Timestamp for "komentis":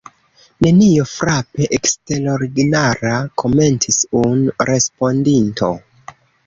3.43-4.03